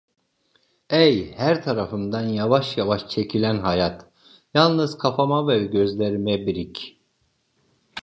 Ey 0.89 1.31
her 1.37 1.63
tarafımdan 1.63 2.21
yavaş 2.25 2.77
yavaş 2.77 3.09
çekilen 3.09 3.57
hayat, 3.59 4.05
yalnız 4.53 4.97
kafama 4.97 5.47
ve 5.47 5.63
gözlerime 5.65 6.45
birik! 6.47 7.01